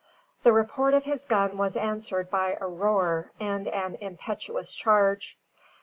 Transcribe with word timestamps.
The 0.41 0.51
report 0.51 0.95
of 0.95 1.03
his 1.03 1.25
gun 1.25 1.59
was 1.59 1.77
answered 1.77 2.31
by 2.31 2.57
a 2.59 2.65
roar 2.65 3.33
and 3.39 3.67
an 3.67 3.97
impetuous 4.01 4.73
charge. 4.73 5.37